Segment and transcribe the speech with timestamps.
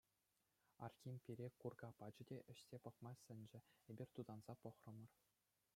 [0.85, 3.59] Архим пире курка пачӗ те ӗҫсе пӑхма сӗнчӗ,
[3.93, 5.11] эпир тутанса пӑхрӑмӑр.